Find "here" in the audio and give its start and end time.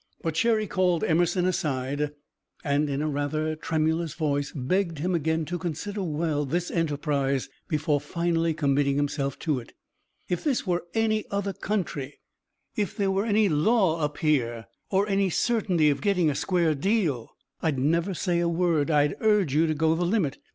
14.17-14.65